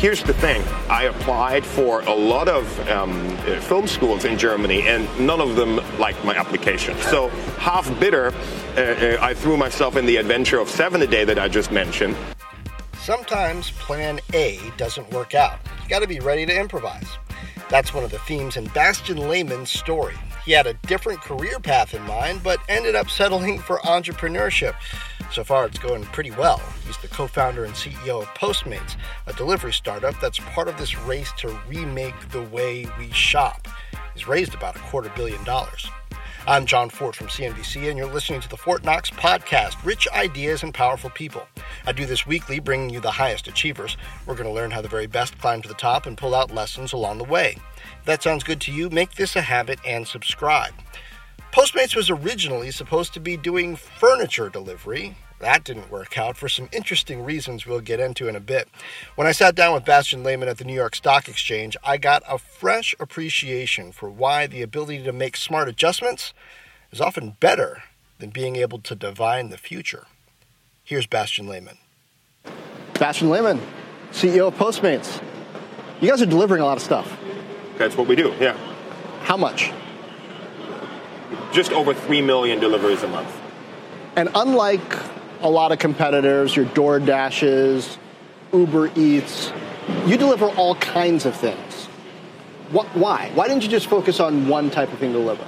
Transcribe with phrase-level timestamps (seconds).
[0.00, 0.62] Here's the thing.
[0.88, 5.76] I applied for a lot of um, film schools in Germany, and none of them
[5.98, 6.96] liked my application.
[7.10, 11.26] So, half bitter, uh, uh, I threw myself in the adventure of seven a day
[11.26, 12.16] that I just mentioned.
[12.94, 15.58] Sometimes plan A doesn't work out.
[15.82, 17.18] You got to be ready to improvise.
[17.68, 20.16] That's one of the themes in Bastian Lehmann's story.
[20.44, 24.74] He had a different career path in mind, but ended up settling for entrepreneurship.
[25.30, 26.60] So far, it's going pretty well.
[26.86, 28.96] He's the co founder and CEO of Postmates,
[29.26, 33.68] a delivery startup that's part of this race to remake the way we shop.
[34.14, 35.88] He's raised about a quarter billion dollars.
[36.46, 40.62] I'm John Fortt from CNBC, and you're listening to the Fortt Knox podcast Rich Ideas
[40.62, 41.46] and Powerful People.
[41.86, 43.98] I do this weekly, bringing you the highest achievers.
[44.26, 46.50] We're going to learn how the very best climb to the top and pull out
[46.50, 47.56] lessons along the way.
[48.00, 50.72] If that sounds good to you, make this a habit and subscribe.
[51.52, 55.16] Postmates was originally supposed to be doing furniture delivery.
[55.40, 58.68] That didn't work out for some interesting reasons we'll get into in a bit.
[59.16, 62.22] When I sat down with Bastian Lehmann at the New York Stock Exchange, I got
[62.28, 66.32] a fresh appreciation for why the ability to make smart adjustments
[66.90, 67.82] is often better
[68.18, 70.06] than being able to divine the future.
[70.84, 71.78] Here's Bastian Lehmann.
[72.94, 73.60] Bastian Lehmann,
[74.12, 75.22] CEO of Postmates.
[76.00, 77.18] You guys are delivering a lot of stuff.
[77.80, 78.58] That's what we do, yeah.
[79.22, 79.72] How much?
[81.50, 83.34] Just over 3 million deliveries a month.
[84.16, 84.82] And unlike
[85.40, 87.96] a lot of competitors, your DoorDashes,
[88.52, 89.50] Uber Eats,
[90.04, 91.86] you deliver all kinds of things.
[92.70, 93.30] What, why?
[93.32, 95.46] Why didn't you just focus on one type of thing to deliver?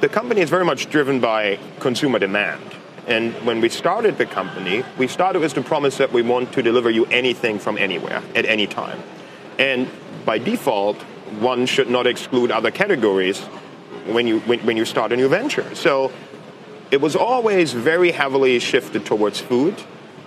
[0.00, 2.62] The company is very much driven by consumer demand.
[3.08, 6.62] And when we started the company, we started with the promise that we want to
[6.62, 9.02] deliver you anything from anywhere at any time.
[9.58, 9.88] And
[10.24, 11.04] by default,
[11.40, 13.40] one should not exclude other categories
[14.06, 15.74] when you when, when you start a new venture.
[15.74, 16.12] So
[16.90, 19.74] it was always very heavily shifted towards food,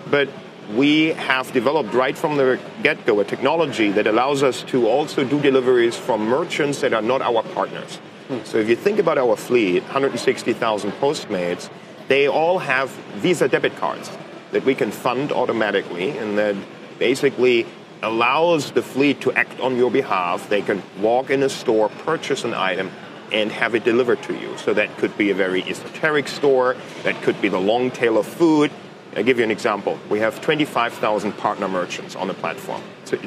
[0.10, 0.30] but
[0.74, 5.40] we have developed right from the get-go a technology that allows us to also do
[5.40, 7.98] deliveries from merchants that are not our partners.
[8.28, 8.40] Hmm.
[8.44, 11.70] So if you think about our fleet, 160,000 Postmates,
[12.08, 12.90] they all have
[13.22, 14.10] Visa debit cards
[14.52, 16.56] that we can fund automatically and that
[16.98, 17.68] basically
[18.02, 20.50] allows the fleet to act on your behalf.
[20.50, 22.92] They can walk in a store, purchase an item,
[23.32, 24.58] and have it delivered to you.
[24.58, 28.26] So that could be a very esoteric store, that could be the long tail of
[28.26, 28.72] food.
[29.16, 29.98] I'll give you an example.
[30.10, 32.82] We have 25,000 partner merchants on the platform.
[33.06, 33.18] So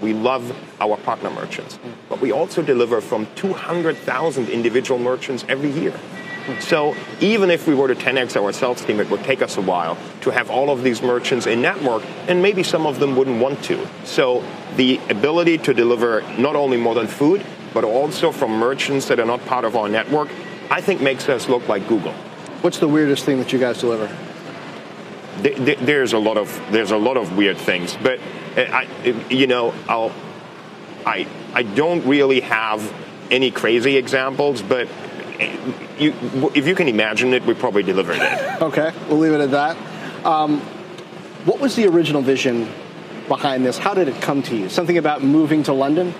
[0.00, 5.94] we love our partner merchants, but we also deliver from 200,000 individual merchants every year.
[6.60, 9.60] So even if we were to 10x our sales team, it would take us a
[9.60, 13.40] while to have all of these merchants in network, and maybe some of them wouldn't
[13.40, 13.86] want to.
[14.04, 14.44] So
[14.76, 19.26] the ability to deliver not only more than food, but also from merchants that are
[19.26, 20.28] not part of our network,
[20.70, 22.12] I think makes us look like Google.
[22.62, 24.14] What's the weirdest thing that you guys deliver?
[25.42, 28.20] There's a lot of there's a lot of weird things, but
[28.56, 28.86] uh, I,
[29.30, 30.12] you know, I'll,
[31.06, 32.92] I I don't really have
[33.30, 34.88] any crazy examples, but
[35.98, 36.14] you,
[36.54, 38.62] if you can imagine it, we probably delivered it.
[38.62, 39.76] okay, we'll leave it at that.
[40.24, 40.60] Um,
[41.44, 42.70] what was the original vision
[43.28, 43.78] behind this?
[43.78, 44.68] How did it come to you?
[44.68, 46.14] Something about moving to London?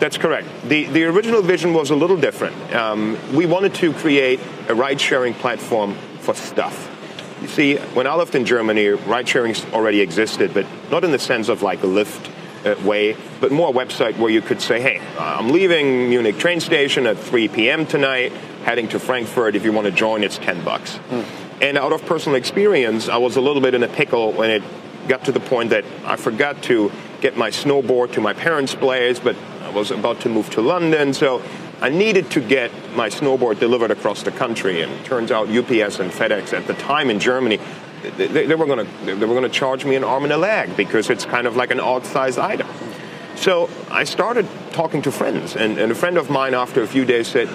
[0.00, 0.48] That's correct.
[0.64, 2.74] The, the original vision was a little different.
[2.74, 6.88] Um, we wanted to create a ride sharing platform for stuff.
[7.42, 11.18] You see, when I lived in Germany, ride sharing already existed, but not in the
[11.18, 12.30] sense of like a Lyft
[12.64, 16.60] uh, way, but more a website where you could say, hey, I'm leaving Munich train
[16.60, 17.86] station at 3 p.m.
[17.86, 18.32] tonight,
[18.64, 19.56] heading to Frankfurt.
[19.56, 20.98] If you want to join, it's 10 bucks.
[21.08, 21.26] Mm.
[21.62, 24.62] And out of personal experience, I was a little bit in a pickle when it
[25.08, 26.90] got to the point that I forgot to
[27.20, 31.12] get my snowboard to my parents' place, but I was about to move to London,
[31.12, 31.42] so
[31.80, 34.82] I needed to get my snowboard delivered across the country.
[34.82, 37.58] And turns out UPS and FedEx at the time in Germany
[38.02, 40.38] they, they were going to they were going to charge me an arm and a
[40.38, 42.66] leg because it's kind of like an odd size item.
[43.36, 47.04] So I started talking to friends, and, and a friend of mine after a few
[47.04, 47.48] days said,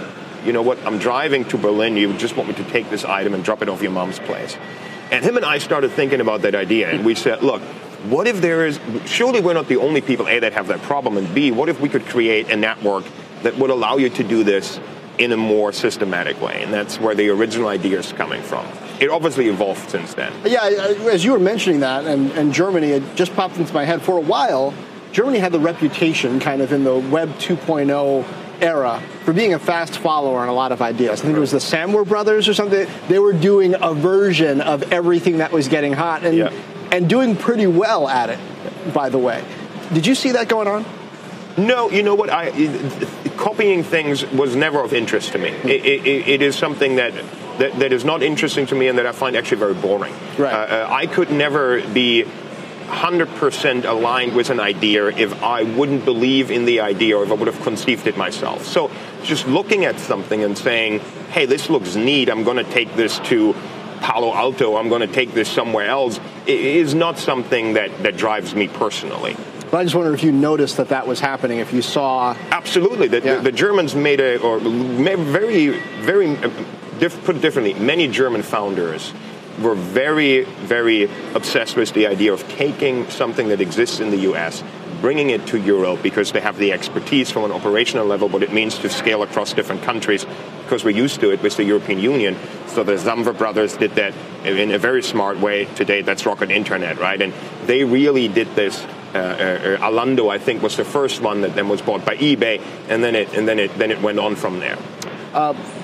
[0.46, 0.78] "You know what?
[0.86, 1.98] I'm driving to Berlin.
[1.98, 4.58] You just want me to take this item and drop it off your mom's place."
[5.12, 7.62] And him and I started thinking about that idea, and we said, "Look."
[8.06, 11.18] What if there is, surely we're not the only people, A, that have that problem,
[11.18, 13.04] and B, what if we could create a network
[13.42, 14.80] that would allow you to do this
[15.18, 18.66] in a more systematic way, and that's where the original idea is coming from.
[19.00, 20.32] It obviously evolved since then.
[20.46, 20.64] Yeah,
[21.12, 24.18] as you were mentioning that, and, and Germany, it just popped into my head for
[24.18, 24.74] a while.
[25.12, 28.26] Germany had the reputation, kind of in the Web 2.0
[28.62, 31.22] era, for being a fast follower on a lot of ideas.
[31.22, 32.88] I think it was the Samwer brothers or something.
[33.08, 36.52] They were doing a version of everything that was getting hot, and Yeah.
[36.92, 38.40] and doing pretty well at it.
[38.94, 39.44] By the way,
[39.94, 40.86] did you see that going on?
[41.58, 42.30] No, you know what?
[42.30, 42.52] I
[43.38, 45.50] copying things was never of interest to me.
[45.50, 47.14] It, it, it is something that,
[47.60, 50.14] that that is not interesting to me, and that I find actually very boring.
[50.38, 50.54] Right.
[50.54, 52.26] Uh, uh, I could never be.
[52.88, 57.34] 100% aligned with an idea if I wouldn't believe in the idea or if I
[57.34, 58.66] would have conceived it myself.
[58.66, 58.92] So
[59.24, 61.00] just looking at something and saying,
[61.32, 63.54] hey, this looks neat, I'm going to take this to
[64.02, 68.54] Palo Alto, I'm going to take this somewhere else, is not something that, that drives
[68.54, 69.36] me personally.
[69.72, 71.60] But I just wonder if you noticed that that was happening.
[71.60, 73.36] If you saw, Absolutely, the, Yeah.
[73.38, 75.70] the, the Germans made a or very
[76.02, 76.50] very uh,
[77.00, 77.74] diff, put it differently.
[77.74, 79.12] Many German founders
[79.62, 81.04] were very very
[81.34, 84.64] obsessed with the idea of taking something that exists in the U.S.
[85.02, 88.54] Bringing it to Europe because they have the expertise from an operational level, what it
[88.54, 90.26] means to scale across different countries,
[90.64, 92.38] because we're used to it with the European Union.
[92.68, 94.14] So the Samwer brothers did that
[94.46, 95.66] in a very smart way.
[95.76, 97.22] Today, that's Rocket Internet, right?
[97.22, 97.34] And
[97.68, 98.84] they really did this
[99.16, 102.62] uh, uh, Alando, I think, was the first one that then was bought by eBay,
[102.90, 104.78] and then it and then it then it went on from there.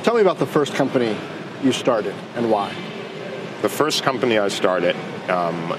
[0.03, 1.15] tell me about the first company
[1.63, 2.73] you started and why.
[3.61, 4.95] The first company I started,
[5.29, 5.75] um,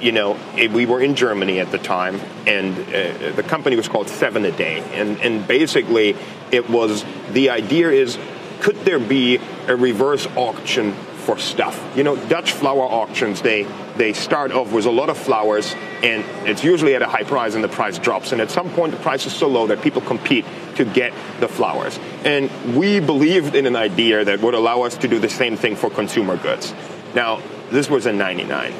[0.00, 3.88] you know, it, we were in Germany at the time, and uh, the company was
[3.88, 6.16] called Seven a Day, and and basically
[6.52, 8.18] it was the idea is
[8.60, 11.78] could there be a reverse auction for stuff?
[11.96, 13.66] You know, Dutch flower auctions they
[13.96, 17.54] they start off with a lot of flowers, and it's usually at a high price,
[17.54, 20.02] and the price drops, and at some point the price is so low that people
[20.02, 20.44] compete
[20.76, 25.08] to get the flowers, and we believed in an idea that would allow us to
[25.08, 26.72] do the same thing for consumer goods.
[27.18, 27.42] Now,
[27.72, 28.72] this was in 99.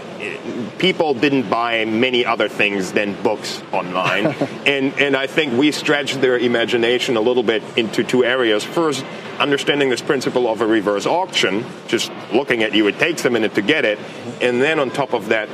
[0.79, 4.26] People didn't buy many other things than books online.
[4.64, 8.62] and, and I think we stretched their imagination a little bit into two areas.
[8.62, 9.05] First,
[9.40, 13.56] understanding this principle of a reverse auction, just looking at you, it takes a minute
[13.56, 13.99] to get it.
[14.41, 15.49] And then on top of that,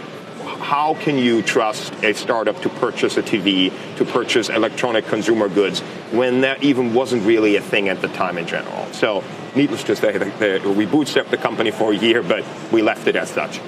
[0.44, 5.80] how can you trust a startup to purchase a TV, to purchase electronic consumer goods,
[6.12, 8.92] when that even wasn't really a thing at the time in general?
[8.92, 9.24] So,
[9.56, 13.30] needless to say, we bootstrapped the company for a year, but we left it as
[13.30, 13.58] such.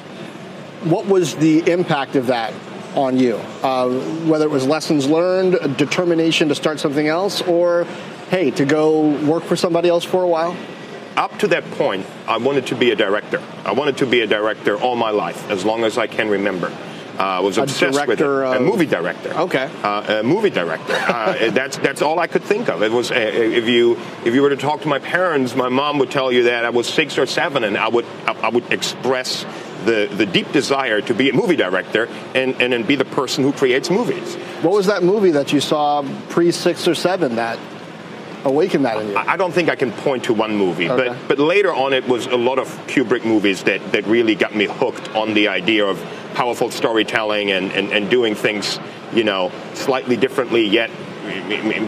[0.85, 2.53] What was the impact of that
[2.95, 3.37] on you?
[3.63, 3.89] Uh,
[4.27, 7.85] whether it was lessons learned, a determination to start something else, or
[8.31, 10.57] hey, to go work for somebody else for a while?
[11.17, 13.43] Up to that point, I wanted to be a director.
[13.65, 16.71] I wanted to be a director all my life, as long as I can remember.
[17.19, 18.23] Uh, was obsessed with it.
[18.23, 19.33] director a movie director.
[19.35, 19.71] Okay.
[19.83, 20.93] Uh, a movie director.
[20.93, 22.83] Uh, that's that's all I could think of.
[22.83, 25.99] It was uh, if you if you were to talk to my parents, my mom
[25.99, 28.71] would tell you that I was six or seven, and I would I, I would
[28.73, 29.45] express
[29.85, 33.45] the the deep desire to be a movie director and and then be the person
[33.45, 34.35] who creates movies.
[34.63, 37.59] What was that movie that you saw pre six or seven that
[38.45, 39.17] awakened that in you?
[39.17, 41.09] I I don't think I can point to one movie, Okay.
[41.09, 44.55] but but later on it was a lot of Kubrick movies that, that really got
[44.55, 45.99] me hooked on the idea of
[46.37, 48.79] powerful storytelling and, and, and doing things,
[49.13, 50.91] you know, slightly differently yet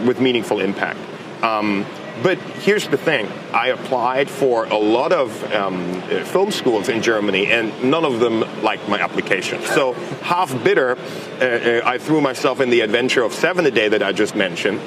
[0.05, 0.99] with meaningful impact.
[1.43, 1.85] Um,
[2.23, 7.47] but here's the thing: I applied for a lot of um, film schools in Germany,
[7.47, 9.61] and none of them liked my application.
[9.61, 13.87] So, half bitter, uh, uh, I threw myself in the adventure of seven a day
[13.87, 14.81] that I just mentioned,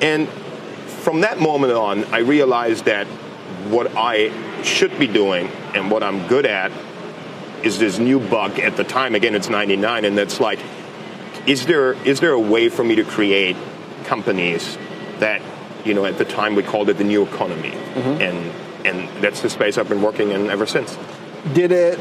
[0.00, 3.06] and from that moment on, I realized that
[3.70, 6.70] what I should be doing and what I'm good at
[7.66, 9.14] is this new bug at the time.
[9.16, 10.60] Again, it's 99, and that's like,
[11.46, 13.56] is there is there a way for me to create
[14.04, 14.78] companies
[15.18, 15.42] that,
[15.84, 18.22] you know, at the time we called it the new economy, mm-hmm.
[18.22, 20.96] and and that's the space I've been working in ever since.
[21.52, 21.98] Did it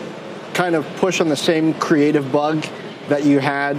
[0.53, 2.65] kind of push on the same creative bug
[3.09, 3.75] that you had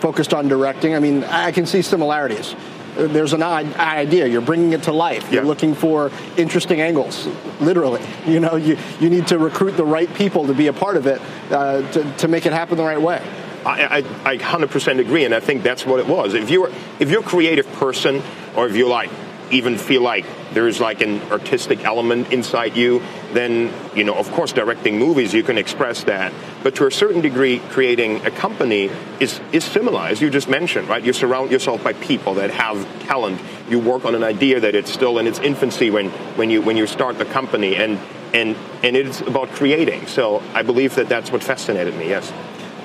[0.00, 0.94] focused on directing?
[0.94, 2.54] I mean, I can see similarities.
[2.94, 4.26] There's an idea.
[4.26, 5.32] You're bringing it to life.
[5.32, 7.28] You're looking for interesting angles.
[7.60, 10.96] Literally, you know, you, you need to recruit the right people to be a part
[10.96, 11.20] of it
[11.50, 13.22] uh, to, to make it happen the right way.
[13.64, 16.32] I, I, I 100% agree, and I think that's what it was.
[16.32, 18.22] If you're if you're a creative person,
[18.56, 19.10] or if you like
[19.50, 23.02] even feel like there's like an artistic element inside you,
[23.32, 26.32] then you know, of course, directing movies you can express that.
[26.62, 28.90] But to a certain degree, creating a company
[29.20, 31.02] is is similar, as you just mentioned, right?
[31.02, 33.40] You surround yourself by people that have talent.
[33.68, 36.76] You work on an idea that it's still in its infancy when when you when
[36.76, 37.98] you start the company, and
[38.34, 40.06] and and it's about creating.
[40.06, 42.08] So I believe that that's what fascinated me.
[42.08, 42.32] Yes.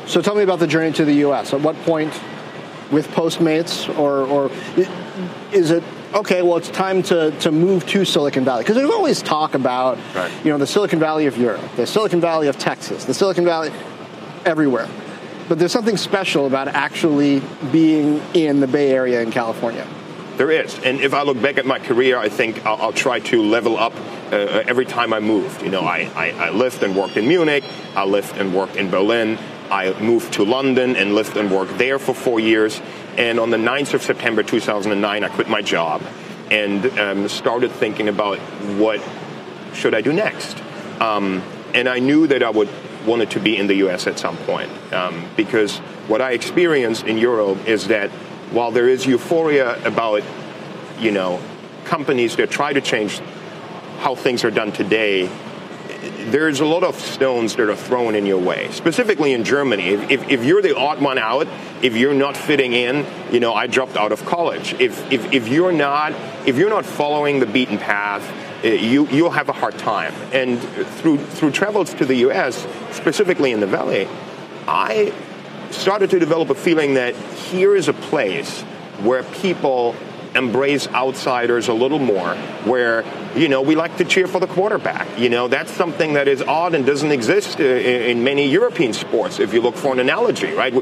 [0.07, 1.51] So tell me about the journey to the U.S.
[1.51, 2.13] At what point,
[2.91, 4.51] with Postmates, or, or
[5.51, 5.83] is it
[6.15, 8.63] okay, well, it's time to, to move to Silicon Valley?
[8.63, 10.31] Because there's always talk about, Right.
[10.45, 13.71] you know, the Silicon Valley of Europe, the Silicon Valley of Texas, the Silicon Valley
[14.45, 14.87] everywhere.
[15.49, 17.41] But there's something special about actually
[17.71, 19.85] being in the Bay Area in California.
[20.37, 23.19] There is, and if I look back at my career, I think I'll, I'll try
[23.19, 23.93] to level up
[24.31, 25.61] uh, every time I moved.
[25.61, 27.63] You know, I, I, I lived and worked in Munich,
[27.95, 29.37] I lived and worked in Berlin,
[29.71, 32.81] I moved to London and lived and worked there for four years.
[33.17, 36.01] And on the 9th of September 2009, I quit my job
[36.51, 38.39] and um, started thinking about
[38.77, 39.01] what
[39.73, 40.57] should I do next.
[40.99, 41.41] Um,
[41.73, 42.69] and I knew that I would
[43.05, 44.07] wanted to be in the U.S.
[44.07, 48.09] at some point um, because what I experienced in Europe is that
[48.51, 50.23] while there is euphoria about,
[50.99, 51.41] you know,
[51.83, 53.19] companies that try to change
[53.99, 55.29] how things are done today,
[56.31, 58.71] there's a lot of stones that are thrown in your way.
[58.71, 61.47] Specifically in Germany, if, if, you're the odd one out,
[61.81, 64.73] if you're not fitting in, you know, I dropped out of college.
[64.79, 66.13] If, if, if you're not
[66.45, 68.23] if you're not following the beaten path,
[68.63, 70.13] uh, you you'll have a hard time.
[70.31, 74.07] And through through travels to the U.S., specifically in the Valley,
[74.67, 75.13] I
[75.71, 78.61] started to develop a feeling that here is a place
[79.01, 79.95] where people
[80.35, 83.03] embrace outsiders a little more, where,
[83.35, 85.19] you know, we like to cheer for the quarterback.
[85.19, 89.39] You know, that's something that is odd and doesn't exist uh, in many European sports,
[89.39, 90.73] if you look for an analogy, right?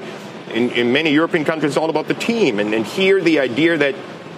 [0.54, 2.60] In, in many European countries, it's all about the team.
[2.60, 3.96] And, and here, the idea that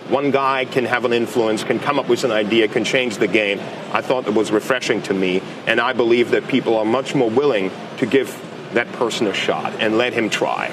[0.09, 3.27] one guy can have an influence, can come up with an idea, can change the
[3.27, 3.59] game,
[3.91, 5.41] I thought it was refreshing to me.
[5.65, 8.39] And I believe that people are much more willing to give
[8.73, 10.71] that person a shot and let him try.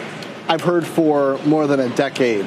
[0.49, 2.47] I've heard for more than a decade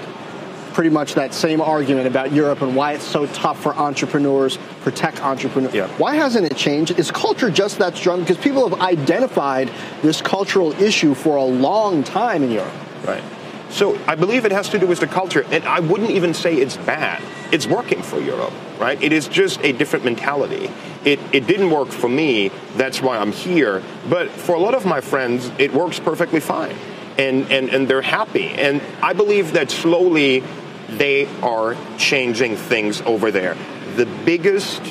[0.75, 4.91] pretty much that same argument about Europe and why it's so tough for entrepreneurs, for
[4.91, 5.73] tech entrepreneurs.
[5.73, 5.87] Yeah.
[5.97, 6.99] Why hasn't it changed?
[6.99, 8.19] Is culture just that strong?
[8.19, 12.73] Because people have identified this cultural issue for a long time in Europe.
[13.05, 13.23] Right.
[13.69, 16.55] So I believe it has to do with the culture, and I wouldn't even say
[16.55, 17.23] it's bad.
[17.53, 19.01] It's working for Europe, right?
[19.01, 20.69] It is just a different mentality.
[21.05, 23.81] It, it didn't work for me, that's why I'm here.
[24.09, 26.75] But for a lot of my friends, it works perfectly fine.
[27.17, 28.49] And, and, and they're happy.
[28.49, 30.43] And I believe that slowly
[30.89, 33.55] they are changing things over there.
[33.95, 34.81] The biggest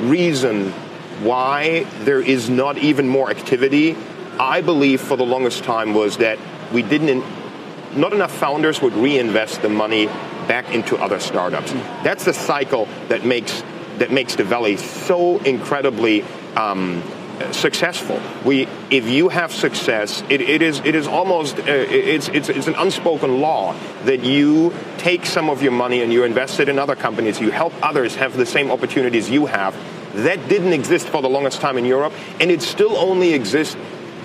[0.00, 0.72] reason
[1.22, 3.96] why there is not even more activity,
[4.38, 6.38] I believe for the longest time was that
[6.72, 7.24] we didn't,
[7.96, 10.06] not enough founders would reinvest the money
[10.48, 11.72] back into other startups.
[12.02, 13.62] That's the cycle that makes
[13.98, 16.22] that makes the valley so incredibly
[16.56, 17.02] um,
[17.52, 18.20] successful.
[18.44, 22.66] We, if you have success, it, it is it is almost uh, it's, it's it's
[22.68, 26.78] an unspoken law that you take some of your money and you invest it in
[26.78, 27.40] other companies.
[27.40, 29.76] You help others have the same opportunities you have.
[30.14, 33.76] That didn't exist for the longest time in Europe, and it still only exists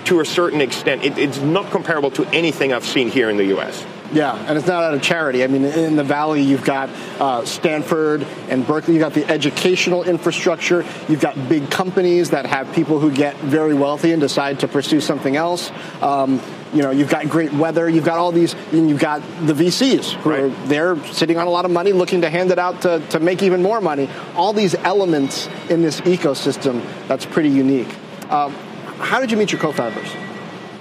[0.04, 1.04] to a certain extent.
[1.04, 3.84] It, it's not comparable to anything I've seen here in the U.S.
[4.12, 5.44] Yeah, and it's not out of charity.
[5.44, 6.88] I mean, in the Valley, you've got
[7.20, 8.94] uh, Stanford and Berkeley.
[8.94, 10.84] You've got the educational infrastructure.
[11.08, 15.00] You've got big companies that have people who get very wealthy and decide to pursue
[15.02, 15.70] something else.
[16.00, 16.40] Um,
[16.72, 17.88] you know, you've got great weather.
[17.88, 20.40] You've got all these, and you've got the VCs who Right.
[20.40, 23.20] are they're sitting on a lot of money, looking to hand it out to, to
[23.20, 24.08] make even more money.
[24.36, 27.88] All these elements in this ecosystem that's pretty unique.
[28.30, 28.52] Um,
[28.98, 30.08] how did you meet your co-founders?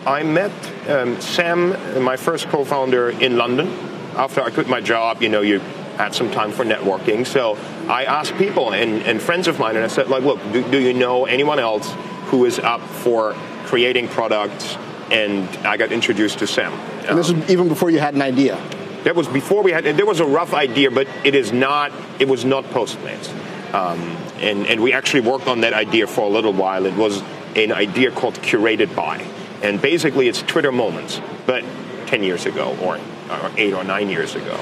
[0.06, 0.51] I met
[0.89, 3.68] um, Sam, my first co-founder, in London.
[4.16, 5.60] After I quit my job, you know, you
[5.98, 7.25] had some time for networking.
[7.25, 10.63] So I asked people and, and friends of mine, and I said, like, look, do,
[10.70, 11.94] do you know anyone else
[12.25, 13.34] who is up for
[13.66, 14.77] creating products?
[15.12, 16.74] And I got introduced to Sam.
[17.08, 18.62] And this is even before you had an idea.
[19.04, 19.86] That was before we had.
[19.86, 21.94] There was a rough idea, but it is not.
[22.20, 23.32] It was not Postmates,
[23.74, 24.00] um,
[24.42, 26.86] and and we actually worked on that idea for a little while.
[26.86, 27.24] It was
[27.56, 29.25] an idea called Curated By,
[29.62, 31.64] and basically it's Twitter Moments, but
[32.08, 32.98] ten years ago, or,
[33.30, 34.60] or eight or nine years ago.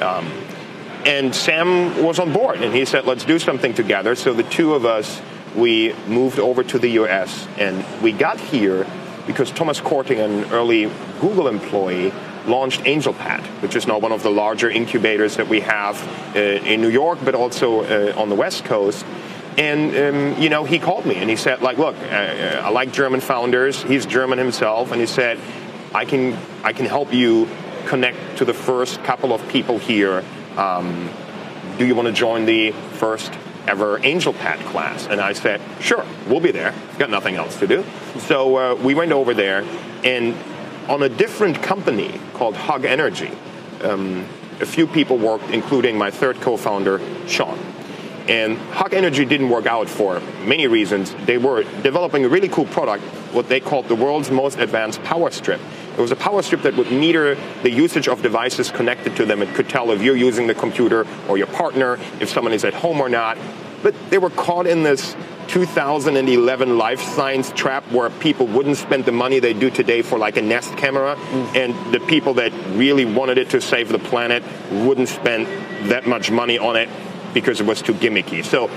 [0.00, 0.30] Um,
[1.06, 4.74] and Sam was on board, and he said, "Let's do something together." So the two
[4.74, 5.20] of us,
[5.54, 7.46] we moved over to the U.S.
[7.58, 8.86] and we got here
[9.26, 12.12] because Thomas Korte, an early Google employee,
[12.46, 15.96] launched AngelPad, which is now one of the larger incubators that we have
[16.34, 19.04] uh, in New York, but also uh, on the West Coast.
[19.58, 22.92] And um, you know, he called me and he said, like, look, uh, I like
[22.92, 23.82] German founders.
[23.82, 25.38] He's German himself, and he said,
[25.94, 27.48] I can I can help you
[27.86, 30.24] connect to the first couple of people here.
[30.56, 31.10] Um,
[31.78, 33.32] do you want to join the first
[33.66, 35.06] ever AngelPad class?
[35.06, 36.74] And I said, sure, we'll be there.
[36.98, 37.84] Got nothing else to do.
[38.18, 39.64] So uh, we went over there,
[40.04, 40.34] and
[40.88, 43.30] on a different company called Hug Energy,
[43.82, 44.26] um,
[44.60, 47.58] a few people worked, including my third co-founder, Sean.
[48.28, 51.14] And Hug Energy didn't work out for many reasons.
[51.26, 55.30] They were developing a really cool product, what they called the world's most advanced power
[55.30, 55.60] strip.
[55.96, 59.42] It was a power strip that would meter the usage of devices connected to them.
[59.42, 62.74] It could tell if you're using the computer or your partner, if someone is at
[62.74, 63.36] home or not.
[63.82, 65.16] But they were caught in this
[65.48, 70.36] 2011 life science trap where people wouldn't spend the money they do today for like
[70.36, 71.56] a Nest camera, mm.
[71.56, 75.46] and the people that really wanted it to save the planet wouldn't spend
[75.90, 76.88] that much money on it
[77.34, 78.44] because it was too gimmicky.
[78.44, 78.70] So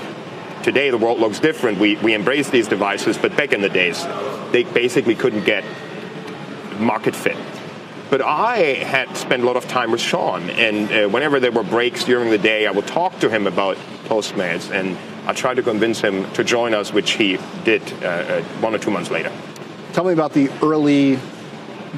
[0.63, 1.79] today the world looks different.
[1.79, 4.03] We, we embrace these devices, but back in the days,
[4.51, 5.63] they basically couldn't get
[6.79, 7.37] market fit.
[8.09, 11.63] But I had spent a lot of time with Sean, and uh, whenever there were
[11.63, 15.63] breaks during the day, I would talk to him about Postmates and I tried to
[15.63, 19.31] convince him to join us, which he did uh, uh, one or two months later.
[19.93, 21.17] Tell me about the early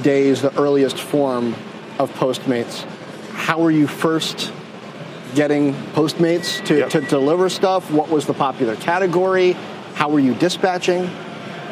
[0.01, 1.55] days, the earliest form
[1.97, 2.83] of Postmates.
[3.31, 4.53] How were you first
[5.35, 6.89] getting Postmates to, yep.
[6.91, 7.91] to deliver stuff?
[7.91, 9.51] What was the popular category?
[9.93, 11.09] How were you dispatching?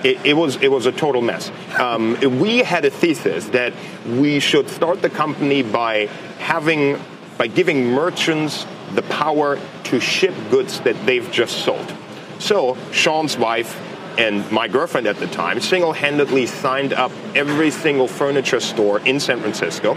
[0.04, 1.52] It, it, was it was a total mess.
[1.80, 3.74] Um, we had a thesis that
[4.06, 6.08] we should start the company by
[6.40, 7.00] having
[7.38, 11.94] by giving merchants the power to ship goods that they've just sold.
[12.40, 13.80] So Sean's wife
[14.20, 19.40] and my girlfriend at the time single-handedly signed up every single furniture store in San
[19.40, 19.96] Francisco,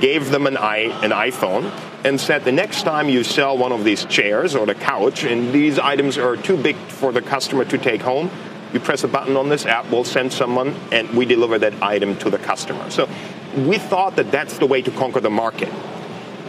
[0.00, 1.72] gave them an, i an iPhone,
[2.04, 5.52] and said the next time you sell one of these chairs or the couch and
[5.52, 8.30] these items are too big for the customer to take home,
[8.72, 12.16] you press a button on this app, we'll send someone, and we deliver that item
[12.18, 12.90] to the customer.
[12.90, 13.08] So
[13.56, 15.72] we thought that that's the way to conquer the market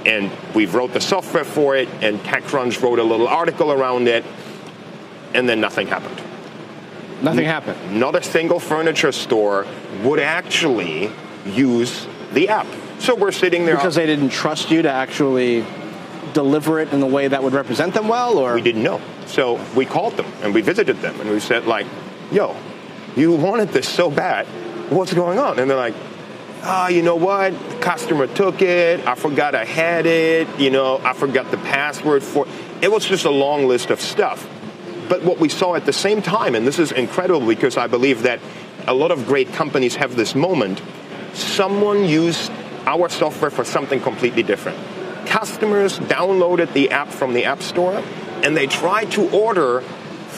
[0.05, 4.23] and we wrote the software for it, and TechCrunch wrote a little article around it,
[5.33, 6.21] and then nothing happened.
[7.21, 7.99] Nothing happened.
[7.99, 9.65] Not a single furniture store
[10.03, 11.11] would actually
[11.45, 12.67] use the app.
[12.99, 15.65] So we're sitting there because they didn't trust you to actually
[16.33, 19.01] deliver it in the way that would represent them well, or we didn't know.
[19.27, 21.87] So we called them and we visited them and we said like,
[22.31, 22.55] "Yo,
[23.15, 24.45] you wanted this so bad.
[24.89, 25.95] What's going on?" And they're like,
[26.65, 27.57] oh, you know what?
[27.69, 29.05] The customer took it.
[29.07, 30.47] I forgot I had it.
[30.59, 32.51] You know, I forgot the password for it.
[32.81, 34.47] It was just a long list of stuff.
[35.07, 38.23] But what we saw at the same time, and this is incredible because I believe
[38.23, 38.39] that
[38.87, 40.81] a lot of great companies have this moment,
[41.33, 42.51] someone used
[42.85, 44.77] our software for something completely different.
[45.27, 48.03] Customers downloaded the app from the App Store
[48.43, 49.81] and they tried to order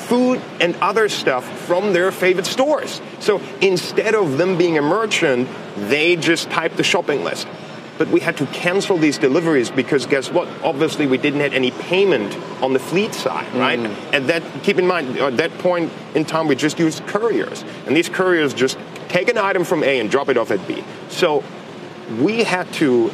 [0.07, 3.01] food and other stuff from their favorite stores.
[3.19, 7.47] So instead of them being a merchant, they just typed the shopping list.
[7.97, 10.47] But we had to cancel these deliveries because guess what?
[10.63, 13.79] Obviously, we didn't have any payment on the fleet side, right?
[13.79, 14.13] Mm.
[14.13, 17.63] And that, keep in mind, at that point in time, we just used couriers.
[17.87, 18.77] And these couriers just
[19.09, 20.83] take an item from A and drop it off at B.
[21.09, 21.43] So
[22.09, 23.11] we had to,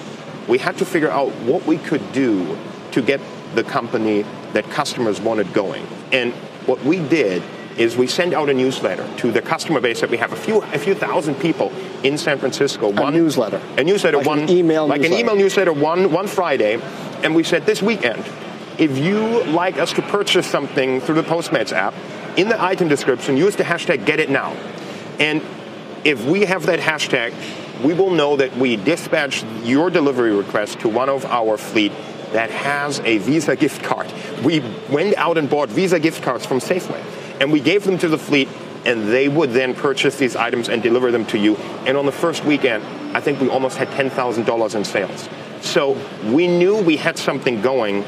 [0.47, 2.57] we had to figure out what we could do
[2.91, 3.19] to get
[3.55, 5.85] the company that customers wanted going.
[6.11, 6.33] And
[6.65, 7.43] what we did
[7.77, 10.61] is we send out a newsletter to the customer base that we have a few
[10.61, 11.71] a few thousand people
[12.03, 12.87] in San Francisco.
[12.87, 13.61] A one newsletter.
[13.77, 14.17] A newsletter.
[14.17, 14.87] Like one an email.
[14.87, 15.15] Like newsletter.
[15.15, 15.73] an email newsletter.
[15.73, 16.79] One one Friday,
[17.23, 18.23] and we said this weekend,
[18.77, 21.93] if you like us to purchase something through the Postmates app,
[22.37, 24.51] in the item description, use the hashtag Get It Now,
[25.19, 25.41] and
[26.03, 27.33] if we have that hashtag,
[27.83, 31.91] we will know that we dispatched your delivery request to one of our fleet
[32.33, 34.11] that has a Visa gift card.
[34.43, 34.59] We
[34.89, 37.01] went out and bought Visa gift cards from Safeway,
[37.39, 38.49] and we gave them to the fleet,
[38.85, 41.55] and they would then purchase these items and deliver them to you.
[41.85, 42.83] And on the first weekend,
[43.15, 45.29] I think we almost had $10,000 in sales.
[45.61, 48.03] So we knew we had something going,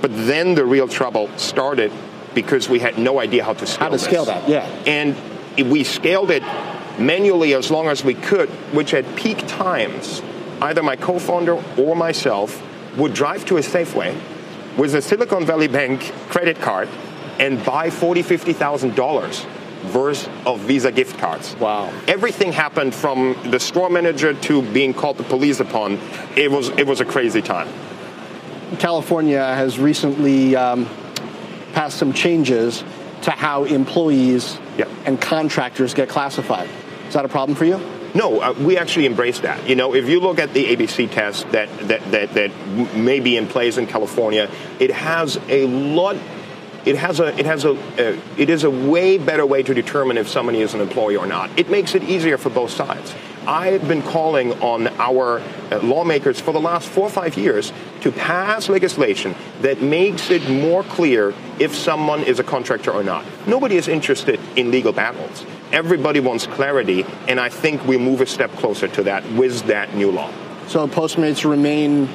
[0.00, 1.90] but then the real trouble started
[2.34, 4.04] because we had no idea how to scale How to this.
[4.04, 4.64] scale that, yeah.
[4.86, 5.16] And
[5.70, 6.42] we scaled it
[6.98, 10.22] manually as long as we could, which at peak times,
[10.60, 12.62] either my co-founder or myself
[12.96, 14.18] would drive to a Safeway
[14.76, 16.88] with a Silicon Valley Bank credit card
[17.38, 19.46] and buy forty, fifty thousand dollars
[19.94, 21.54] worth of Visa gift cards.
[21.56, 21.92] Wow!
[22.08, 26.00] Everything happened from the store manager to being called the police upon.
[26.36, 27.68] It was it was a crazy time.
[28.78, 30.88] California has recently um,
[31.72, 32.82] passed some changes
[33.22, 34.88] to how employees yep.
[35.04, 36.68] and contractors get classified.
[37.08, 37.80] Is that a problem for you?
[38.14, 39.68] No, uh, we actually embrace that.
[39.68, 43.36] You know, if you look at the ABC test that, that, that, that may be
[43.36, 46.16] in place in California, it has a lot
[46.84, 50.16] it has a it has a uh, it is a way better way to determine
[50.16, 51.50] if somebody is an employee or not.
[51.58, 53.14] It makes it easier for both sides.
[53.48, 55.40] I've been calling on our
[55.72, 60.50] uh, lawmakers for the last four or five years to pass legislation that makes it
[60.50, 63.24] more clear if someone is a contractor or not.
[63.46, 65.46] Nobody is interested in legal battles.
[65.72, 69.94] Everybody wants clarity, and I think we move a step closer to that with that
[69.94, 70.30] new law.
[70.66, 72.10] So Postmates remain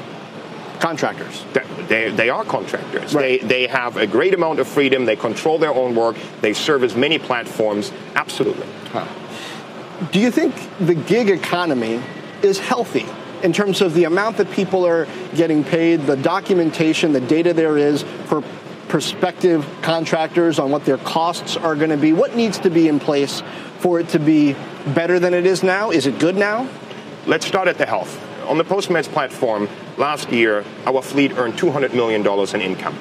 [0.79, 1.43] contractors.
[1.87, 3.15] They, they are contractors.
[3.15, 3.41] Right.
[3.41, 5.05] They, they have a great amount of freedom.
[5.05, 6.15] They control their own work.
[6.41, 7.91] They serve as many platforms.
[8.15, 8.67] Absolutely.
[8.91, 9.07] Huh.
[10.11, 12.01] Do you think the gig economy
[12.41, 13.05] is healthy
[13.41, 17.77] in terms of the amount that people are getting paid, the documentation, the data there
[17.77, 18.43] is for
[18.89, 22.11] prospective contractors on what their costs are going to be?
[22.11, 23.41] What needs to be in place
[23.79, 24.55] for it to be
[24.87, 25.91] better than it is now?
[25.91, 26.67] Is it good now?
[27.25, 28.19] Let's start at the health.
[28.47, 32.97] On the Postmates platform, last year, our fleet earned $200 million in income,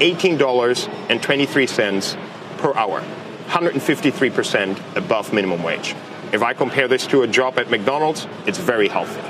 [0.00, 2.16] $18.23
[2.58, 3.02] per hour,
[3.48, 5.94] 153% above minimum wage.
[6.32, 9.22] If I compare this to a job at McDonald's, it's very healthy.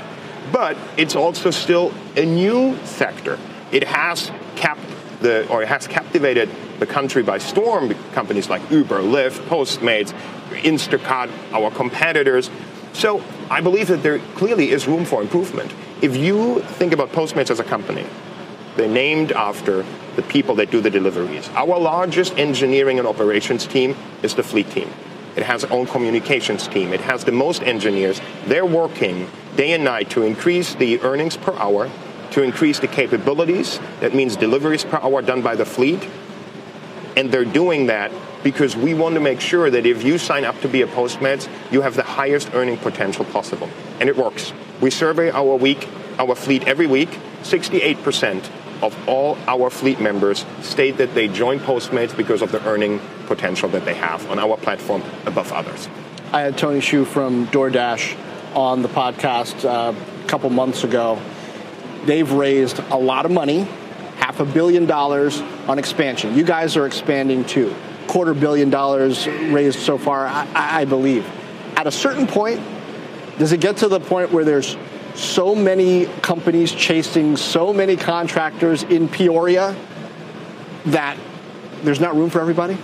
[0.51, 3.37] But it's also still a new sector.
[3.71, 4.81] It has kept
[5.19, 7.93] the, or it has captivated the country by storm.
[8.13, 10.13] Companies like Uber, Lyft, Postmates,
[10.61, 12.49] Instacart, our competitors.
[12.93, 15.73] So I believe that there clearly is room for improvement.
[16.01, 18.05] If you think about Postmates as a company,
[18.75, 19.85] they're named after
[20.15, 21.49] the people that do the deliveries.
[21.49, 24.89] Our largest engineering and operations team is the fleet team.
[25.35, 26.93] It has its own communications team.
[26.93, 28.21] It has the most engineers.
[28.45, 31.89] They're working day and night to increase the earnings per hour,
[32.31, 33.79] to increase the capabilities.
[33.99, 36.07] That means deliveries per hour done by the fleet.
[37.15, 38.11] And they're doing that
[38.43, 41.49] because we want to make sure that if you sign up to be a Postmates,
[41.71, 43.69] you have the highest earning potential possible.
[43.99, 44.53] And it works.
[44.81, 45.87] We survey our week,
[46.19, 47.09] our fleet every week.
[47.43, 48.49] 68%
[48.81, 53.69] of all our fleet members state that they join Postmates because of the earning potential
[53.69, 55.87] that they have on our platform above others.
[56.33, 58.17] I had Tony Xu from DoorDash
[58.55, 61.21] on the podcast uh, a couple months ago.
[62.05, 63.61] They've raised a lot of money,
[64.17, 66.35] half a billion dollars on expansion.
[66.35, 67.73] You guys are expanding too.
[68.07, 71.25] Quarter billion dollars raised so far, I, I believe.
[71.75, 72.61] At a certain point,
[73.37, 74.77] does it get to the point where there's
[75.15, 79.75] so many companies chasing so many contractors in Peoria
[80.85, 81.17] that
[81.83, 82.77] there's not room for everybody?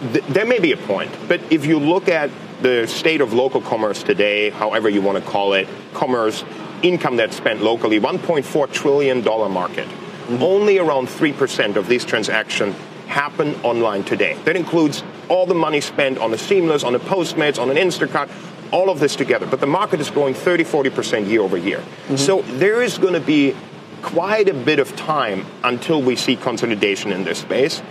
[0.00, 2.30] There may be a point, but if you look at
[2.62, 6.44] the state of local commerce today, however you want to call it, commerce,
[6.82, 9.86] income that's spent locally, $1.4 trillion market.
[9.86, 10.42] Mm-hmm.
[10.42, 12.74] Only around 3% of these transactions
[13.10, 14.38] happen online today.
[14.44, 18.30] That includes all the money spent on a Seamless, on a Postmates, on an Instacart,
[18.72, 19.46] all of this together.
[19.46, 21.78] But the market is growing 30, 40% year over year.
[21.78, 22.16] Mm-hmm.
[22.16, 23.56] So there is going to be
[24.00, 27.82] quite a bit of time until we see consolidation in this space.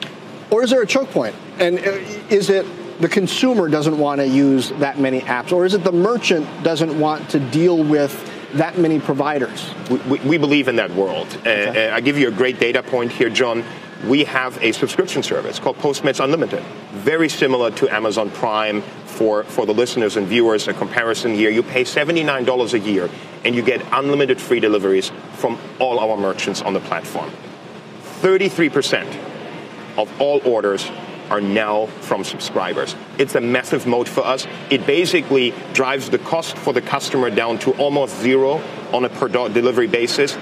[0.50, 1.36] Or is there a choke point?
[1.60, 1.82] And uh,
[2.30, 2.66] is it
[3.00, 6.98] the consumer doesn't want to use that many apps, or is it the merchant doesn't
[6.98, 8.14] want to deal with
[8.54, 9.70] that many providers?
[9.90, 11.28] We, we, we believe in that world.
[11.42, 11.90] Okay.
[11.90, 13.64] Uh, I give you a great data point here, John.
[14.06, 18.82] We have a subscription service called Postmates Unlimited, very similar to Amazon Prime.
[19.06, 23.10] For, for the listeners and viewers, a comparison here, you pay $79 a year
[23.44, 27.30] and you get unlimited free deliveries from all our merchants on the platform.
[28.22, 29.06] 33%
[29.98, 30.90] of all orders
[31.30, 32.96] are now from subscribers.
[33.18, 34.48] It's a massive moat for us.
[34.70, 38.62] It basically drives the cost for the customer down to almost zero
[38.94, 40.38] on a per delivery basis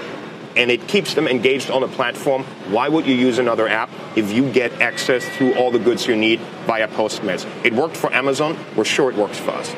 [0.58, 2.44] and it keeps them engaged on a platform.
[2.70, 6.16] Why would you use another app if you get access to all the goods you
[6.16, 7.46] need via Postmates?
[7.64, 8.58] It worked for Amazon.
[8.76, 9.74] We're sure it works for us.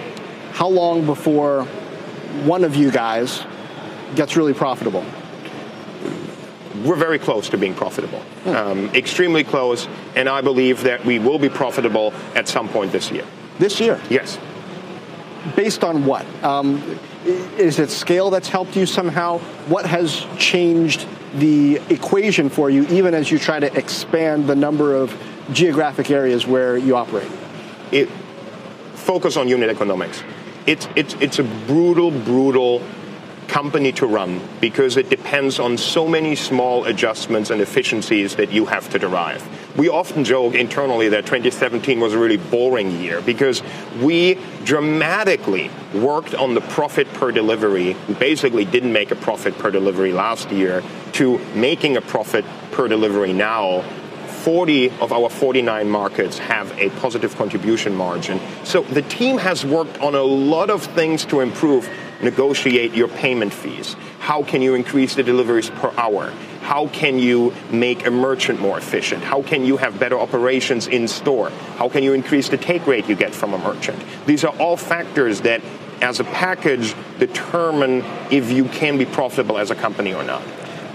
[0.53, 1.65] How long before
[2.45, 3.45] one of you guys
[4.17, 5.05] gets really profitable?
[6.85, 11.39] we're very close to being profitable, um, extremely close, and I believe that we will
[11.39, 13.25] be profitable at some point this year.
[13.59, 14.01] This year?
[14.09, 14.39] Yes.
[15.57, 16.27] Based on what?
[16.45, 19.39] Um, is it scale that's helped you somehow?
[19.69, 24.95] What has changed the equation for you, even as you try to expand the number
[24.95, 25.17] of
[25.53, 27.31] geographic areas where you operate?
[27.93, 28.09] It
[28.95, 30.23] focus on unit economics.
[30.67, 32.83] It's it's it's a brutal, brutal
[33.49, 38.67] company to run because it depends on so many small adjustments and efficiencies that you
[38.67, 39.43] have to derive.
[39.81, 43.63] We often joke internally that 2017 was a really boring year because
[43.99, 47.97] we dramatically worked on the profit per delivery.
[48.07, 52.89] We basically didn't make a profit per delivery last year to making a profit per
[52.89, 53.81] delivery now
[54.45, 58.39] 40 of our 49 markets have a positive contribution margin.
[58.65, 61.89] So the team has worked on a lot of things to improve
[62.23, 63.97] negotiate your payment fees?
[64.19, 66.33] How can you increase the deliveries per hour?
[66.61, 69.25] How can you make a merchant more efficient?
[69.25, 71.51] How can you have better operations in store?
[71.51, 74.03] How can you increase the take rate you get from a merchant?
[74.27, 75.63] These are all factors that,
[76.01, 80.43] as a package, determine if you can be profitable as a company or not.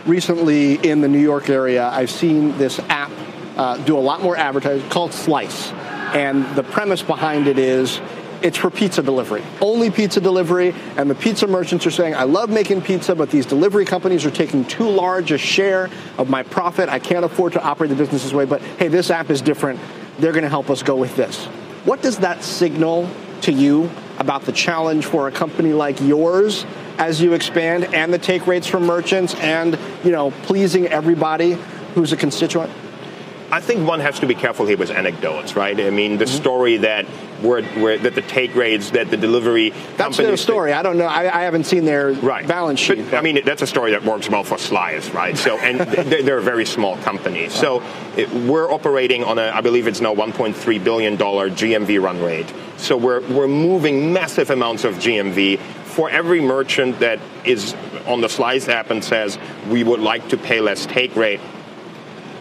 [0.06, 3.12] Recently, in the New York area, I've seen this app
[3.58, 5.71] uh, do a lot more advertising called Slice.
[5.71, 7.99] And the premise behind it is
[8.45, 10.75] it's for pizza delivery, only pizza delivery.
[10.97, 14.29] And the pizza merchants are saying, I love making pizza, but these delivery companies are
[14.29, 16.88] taking too large a share of my profit.
[16.88, 19.79] I can't afford to operate the business this way, but hey, this app is different.
[20.19, 21.45] They're going to help us go with this.
[21.86, 23.10] What does that signal
[23.41, 26.67] to you about the challenge for a company like yours
[26.99, 31.58] as you expand and the take rates from merchants and, you know, pleasing everybody
[31.95, 32.71] who's a constituent?
[33.51, 35.79] I think one has to be careful here with anecdotes, right?
[35.79, 36.36] I mean, the mm-hmm.
[36.36, 37.05] story that
[37.41, 40.73] where, where, that the take rates, that the delivery that's their story.
[40.73, 41.05] I don't know.
[41.05, 42.47] I, I haven't seen their right.
[42.47, 43.05] balance sheet.
[43.12, 45.38] But, I mean, that's a story that works well for Slice, right?
[45.38, 45.79] So, and
[46.10, 47.49] they're, they're, a very small company.
[47.49, 47.84] So,
[48.17, 52.51] it, we're operating on a, I believe it's now 1.3 billion dollar GMV run rate.
[52.77, 57.75] So, we're we're moving massive amounts of GMV for every merchant that is
[58.08, 59.38] on the Slice app and says
[59.69, 61.39] we would like to pay less take rate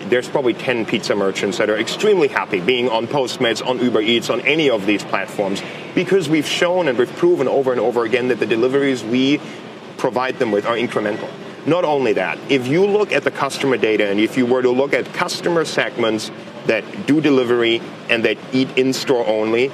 [0.09, 4.31] there's probably 10 pizza merchants that are extremely happy being on Postmates, on Uber Eats,
[4.31, 5.63] on any of these platforms
[5.95, 9.41] because we've shown and we've proven over and over again that the deliveries we
[9.97, 11.31] provide them with are incremental.
[11.67, 14.71] Not only that, if you look at the customer data and if you were to
[14.71, 16.31] look at customer segments
[16.67, 19.71] that do delivery and that eat in store only,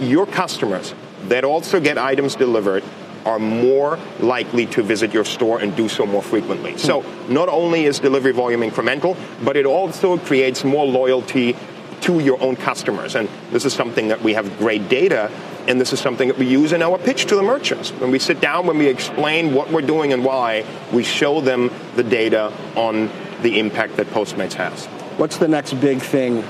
[0.00, 2.82] your customers that also get items delivered
[3.28, 6.78] are more likely to visit your store and do so more frequently.
[6.78, 11.54] So not only is delivery volume incremental, but it also creates more loyalty
[12.00, 13.14] to your own customers.
[13.14, 15.30] And this is something that we have great data,
[15.66, 17.90] and this is something that we use in our pitch to the merchants.
[17.90, 21.70] When we sit down, when we explain what we're doing and why, we show them
[21.96, 23.10] the data on
[23.42, 24.86] the impact that Postmates has.
[25.18, 26.44] What's the next big thing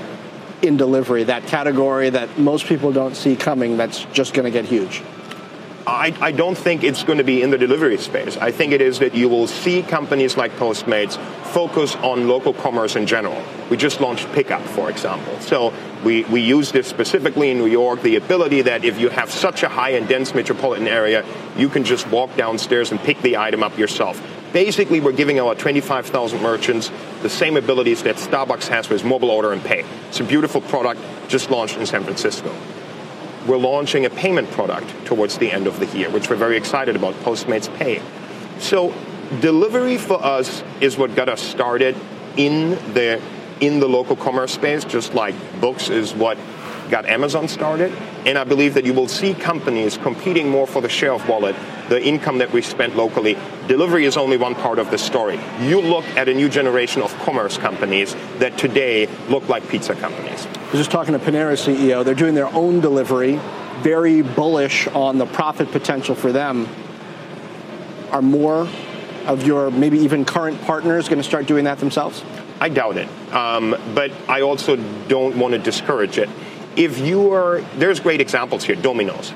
[0.61, 4.65] in delivery, that category that most people don't see coming that's just going to get
[4.65, 5.01] huge?
[5.87, 8.37] I, I, don't think it's going to be in the delivery space.
[8.37, 12.95] I think it is that you will see companies like Postmates focus on local commerce
[12.95, 13.41] in general.
[13.69, 15.39] We just launched Pickup, for example.
[15.39, 19.31] So we, we use this specifically in New York, the ability that if you have
[19.31, 21.25] such a high and dense metropolitan area,
[21.57, 24.21] you can just walk downstairs and pick the item up yourself.
[24.53, 29.53] Basically, we're giving our 25,000 merchants the same abilities that Starbucks has with mobile order
[29.53, 29.85] and pay.
[30.07, 32.53] It's a beautiful product, just launched in San Francisco
[33.49, 36.95] we're launching a payment product towards the end of the year, which we're very excited
[36.95, 37.99] about, Postmates Pay.
[38.59, 38.93] So
[39.41, 41.97] delivery for us is what got us started
[42.37, 43.19] in the
[43.59, 46.37] in the local commerce space, just like books is what
[46.89, 47.91] got Amazon started.
[48.25, 51.55] And I believe that you will see companies competing more for the share of wallet,
[51.89, 53.37] the income that we spent locally.
[53.67, 55.39] Delivery is only one part of the story.
[55.61, 60.45] You look at a new generation of commerce companies that today look like pizza companies.
[60.45, 62.05] I was just talking to Panera CEO.
[62.05, 63.39] They're doing their own delivery,
[63.79, 66.67] very bullish on the profit potential for them.
[68.11, 68.67] Are more
[69.25, 72.23] of your maybe even current partners going to start doing that themselves?
[72.59, 73.07] I doubt it.
[73.33, 74.75] Um, but I also
[75.07, 76.29] don't want to discourage it.
[76.75, 78.75] If you are, there's great examples here.
[78.75, 79.33] Domino's.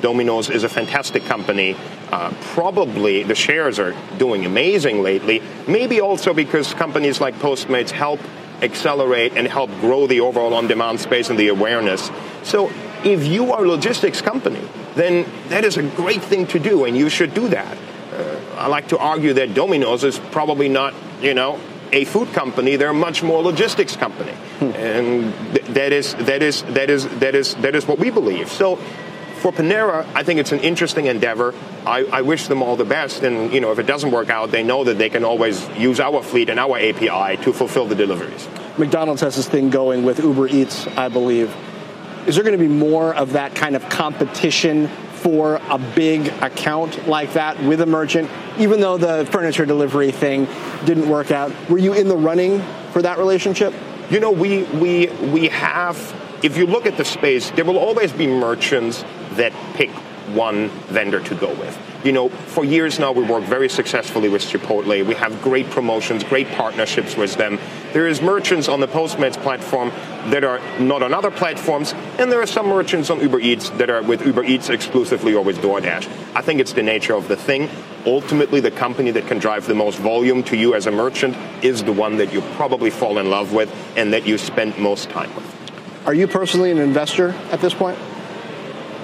[0.00, 1.76] Domino's is a fantastic company.
[2.10, 5.42] Uh, probably the shares are doing amazing lately.
[5.68, 8.20] Maybe also because companies like Postmates help
[8.62, 12.10] accelerate and help grow the overall on-demand space and the awareness.
[12.42, 12.70] So
[13.04, 14.60] if you are a logistics company,
[14.94, 17.78] then that is a great thing to do, and you should do that.
[18.12, 21.58] Uh, I like to argue that Domino's is probably not, you know,
[21.92, 24.72] a food company; they're a much more logistics company, hmm.
[24.76, 28.50] and th- that is that is that is that is that is what we believe.
[28.50, 28.78] So
[29.40, 31.54] for Panera, I think it's an interesting endeavor.
[31.86, 34.50] I, I, wish them all the best, and you know, if it doesn't work out,
[34.50, 37.94] they know that they can always use our fleet and our API to fulfill the
[37.94, 38.46] deliveries.
[38.76, 41.54] McDonald's has this thing going with Uber Eats, I believe.
[42.26, 47.08] Is there going to be more of that kind of competition for a big account
[47.08, 50.46] like that with a merchant, even though the furniture delivery thing
[50.84, 51.50] didn't work out?
[51.70, 53.72] Were you in the running for that relationship?
[54.10, 55.96] You know, we we we have.
[56.42, 59.90] If you look at the space, there will always be merchants that pick
[60.34, 61.78] one vendor to go with.
[62.04, 65.04] You know, for years now, we work very successfully with Chipotle.
[65.04, 67.58] We have great promotions, great partnerships with them.
[67.92, 69.90] There is merchants on the Postmates platform
[70.30, 73.90] that are not on other platforms, and there are some merchants on Uber Eats that
[73.90, 76.08] are with Uber Eats exclusively or with DoorDash.
[76.34, 77.68] I think it's the nature of the thing.
[78.06, 81.84] Ultimately, the company that can drive the most volume to you as a merchant is
[81.84, 85.34] the one that you probably fall in love with and that you spend most time
[85.34, 86.06] with.
[86.06, 87.98] Are you personally an investor at this point?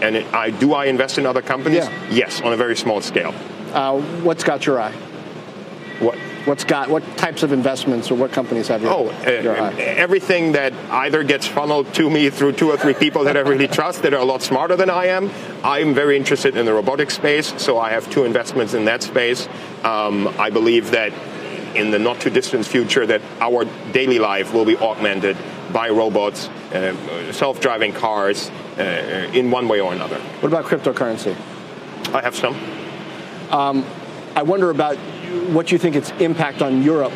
[0.03, 1.85] And it, I, do I invest in other companies?
[1.85, 2.11] Yeah.
[2.11, 3.35] Yes, on a very small scale.
[3.73, 4.93] Uh, what's got your eye?
[6.01, 6.19] What?
[6.47, 10.53] What's got what types of investments or what companies have your, oh, your uh, everything
[10.53, 14.03] that either gets funneled to me through two or three people that I really trust
[14.03, 15.29] that are a lot smarter than I am.
[15.65, 19.49] I'm very interested in the robotics space, so I have two investments in that space.
[19.83, 21.13] Um, I believe that
[21.75, 25.37] in the not too distant future that our daily life will be augmented
[25.73, 30.19] by robots, uh, self-driving cars, in one way or another.
[30.41, 31.37] What about cryptocurrency?
[32.15, 32.57] I have some.
[33.51, 33.85] Um,
[34.35, 34.97] I wonder about
[35.51, 37.13] what you think its impact on Europe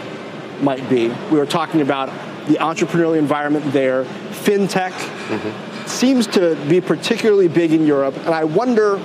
[0.62, 1.08] might be.
[1.08, 2.08] We were talking about
[2.46, 4.92] the entrepreneurial environment there, fintech.
[4.92, 5.86] Mm-hmm.
[5.86, 9.00] seems to be particularly big in Europe, and I wonder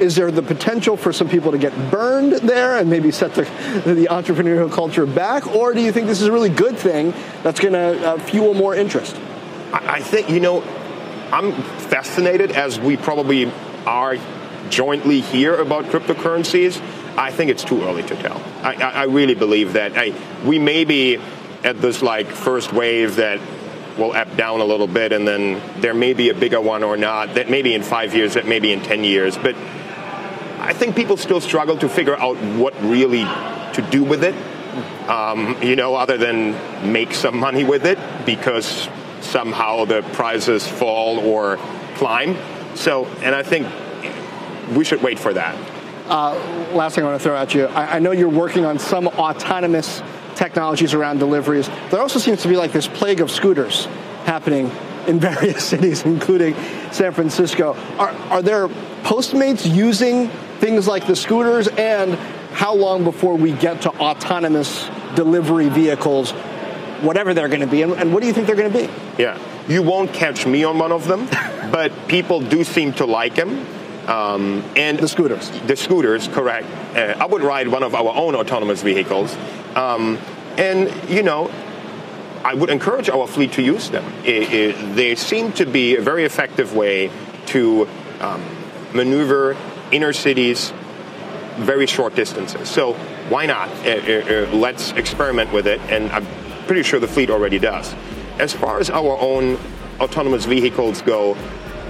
[0.00, 3.42] is there the potential for some people to get burned there and maybe set the,
[3.86, 5.46] the entrepreneurial culture back?
[5.46, 8.52] Or do you think this is a really good thing that's going to uh, fuel
[8.52, 9.16] more interest?
[9.72, 10.60] I think, you know,
[11.32, 13.50] I'm fascinated as we probably
[13.86, 14.16] are
[14.68, 16.80] jointly here about cryptocurrencies.
[17.16, 18.42] I think it's too early to tell.
[18.62, 20.12] I, I, I really believe that I,
[20.44, 21.18] we may be
[21.64, 23.40] at this like first wave that
[23.98, 26.96] will ebb down a little bit, and then there may be a bigger one or
[26.96, 27.34] not.
[27.34, 29.36] That maybe in five years, that maybe in ten years.
[29.38, 29.56] But
[30.58, 34.34] I think people still struggle to figure out what really to do with it.
[35.08, 36.52] Um, you know, other than
[36.92, 38.88] make some money with it because
[39.26, 41.56] somehow the prices fall or
[41.96, 42.36] climb.
[42.74, 43.66] So, and I think
[44.76, 45.54] we should wait for that.
[46.08, 46.34] Uh,
[46.72, 49.08] last thing I want to throw at you I, I know you're working on some
[49.08, 50.00] autonomous
[50.36, 51.68] technologies around deliveries.
[51.90, 53.86] There also seems to be like this plague of scooters
[54.24, 54.70] happening
[55.06, 56.54] in various cities, including
[56.92, 57.74] San Francisco.
[57.98, 58.68] Are, are there
[59.06, 62.14] Postmates using things like the scooters, and
[62.52, 66.32] how long before we get to autonomous delivery vehicles,
[67.02, 68.92] whatever they're going to be, and, and what do you think they're going to be?
[69.22, 71.26] Yeah, you won't catch me on one of them,
[71.70, 73.66] but people do seem to like them.
[74.06, 75.50] Um, and the scooters.
[75.66, 76.68] The scooters, correct.
[76.96, 79.36] Uh, I would ride one of our own autonomous vehicles.
[79.74, 80.18] Um,
[80.56, 81.50] and, you know,
[82.44, 84.04] I would encourage our fleet to use them.
[84.24, 87.10] It, it, they seem to be a very effective way
[87.46, 87.88] to
[88.20, 88.44] um,
[88.94, 89.56] maneuver
[89.90, 90.72] inner cities
[91.56, 92.68] very short distances.
[92.68, 92.92] So
[93.28, 93.68] why not?
[93.68, 96.26] Uh, uh, uh, let's experiment with it, and I'm
[96.66, 97.94] pretty sure the fleet already does.
[98.38, 99.58] As far as our own
[100.00, 101.36] autonomous vehicles go,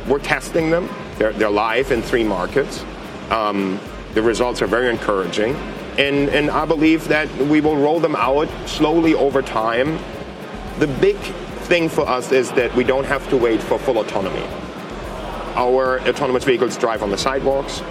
[0.06, 0.88] we're testing them.
[1.18, 2.84] They're, they're live in three markets.
[3.30, 3.80] Um,
[4.14, 5.54] the results are very encouraging.
[5.98, 9.98] And, and I believe that we will roll them out slowly over time.
[10.78, 11.16] The big
[11.66, 14.44] thing for us is that we don't have to wait for full autonomy.
[15.56, 17.82] Our autonomous vehicles drive on the sidewalks.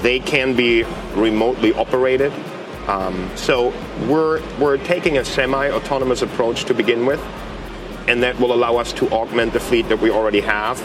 [0.00, 0.82] They can be
[1.14, 2.32] remotely operated.
[2.88, 3.68] Um, so
[4.08, 7.20] we're, we're taking a semi-autonomous approach to begin with,
[8.08, 10.80] and that will allow us to augment the fleet that we already have.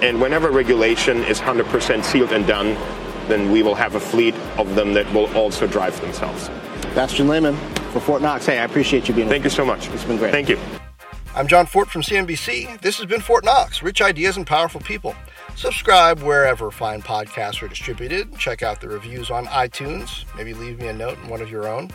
[0.00, 2.74] And whenever regulation is 100% sealed and done,
[3.28, 6.48] then we will have a fleet of them that will also drive themselves.
[6.94, 7.56] Bastian Lehmann
[7.92, 8.46] for Fortt Knox.
[8.46, 9.50] Hey, I appreciate you being Thank here.
[9.50, 9.88] Thank you so much.
[9.94, 10.32] It's been great.
[10.32, 10.58] Thank you.
[11.34, 12.80] I'm Jon Fortt from CNBC.
[12.80, 15.14] This has been Fortt Knox, rich ideas and powerful people.
[15.56, 18.36] Subscribe wherever fine podcasts are distributed.
[18.38, 20.24] Check out the reviews on iTunes.
[20.36, 21.90] Maybe leave me a note in one of your own.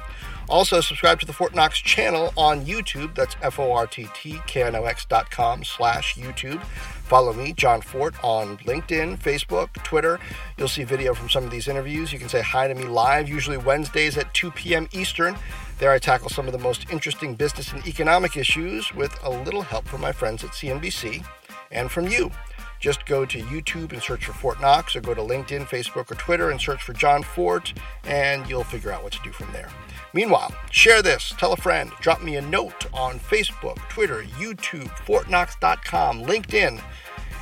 [0.47, 3.15] Also, subscribe to the Fortt Knox channel on YouTube.
[3.15, 6.61] That's F-O-R-T-T-K-N-O-X dot com slash YouTube.
[6.63, 10.19] Follow me, Jon Fortt, on LinkedIn, Facebook, Twitter.
[10.57, 12.13] You'll see video from some of these interviews.
[12.13, 14.87] You can say hi to me live, usually Wednesdays at 2 p.m.
[14.91, 15.35] Eastern.
[15.79, 19.63] There I tackle some of the most interesting business and economic issues with a little
[19.63, 21.25] help from my friends at CNBC
[21.71, 22.31] and from you.
[22.79, 26.15] Just go to YouTube and search for Fortt Knox, or go to LinkedIn, Facebook, or
[26.15, 29.69] Twitter and search for Jon Fortt, and you'll figure out what to do from there.
[30.13, 36.23] Meanwhile, share this, tell a friend, drop me a note on Facebook, Twitter, YouTube, ForttKnox.com,
[36.23, 36.81] LinkedIn,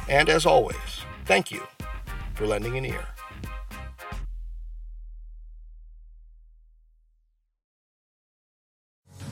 [0.10, 0.76] and as always,
[1.26, 1.62] thank you
[2.34, 3.13] for lending an ear.